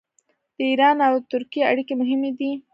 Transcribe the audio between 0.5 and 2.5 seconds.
د ایران او ترکیې اړیکې مهمې